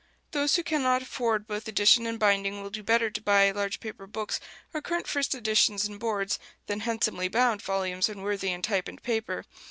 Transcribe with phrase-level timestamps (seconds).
[0.31, 4.07] Those who cannot afford both edition and binding will do better to buy large paper
[4.07, 4.39] books
[4.73, 9.45] or current first editions in boards, than "handsomely bound" volumes unworthy in type and paper.